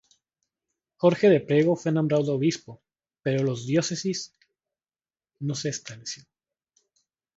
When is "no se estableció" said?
5.41-6.23